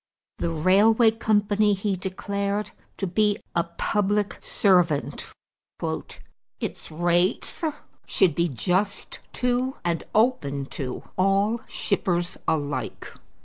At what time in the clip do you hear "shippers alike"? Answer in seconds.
11.67-13.11